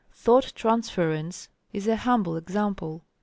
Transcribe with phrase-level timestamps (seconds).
[0.15, 3.03] "Thought Transference" is a humble example.